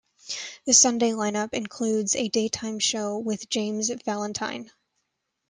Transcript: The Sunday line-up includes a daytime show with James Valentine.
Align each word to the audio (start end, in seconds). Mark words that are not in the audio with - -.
The 0.65 0.73
Sunday 0.73 1.13
line-up 1.13 1.53
includes 1.53 2.15
a 2.15 2.27
daytime 2.27 2.79
show 2.79 3.19
with 3.19 3.49
James 3.49 3.91
Valentine. 4.03 4.71